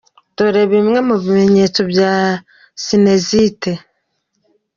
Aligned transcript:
Dore 0.35 0.63
bimwe 0.73 0.99
mu 1.07 1.15
bimenyetso 1.23 1.81
bya 1.91 2.13
sinezite. 2.83 3.71